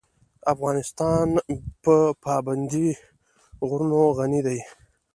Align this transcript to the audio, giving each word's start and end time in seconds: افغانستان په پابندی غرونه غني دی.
افغانستان 0.53 1.27
په 1.83 1.95
پابندی 2.23 2.89
غرونه 3.67 3.99
غني 4.17 4.41
دی. 4.47 4.59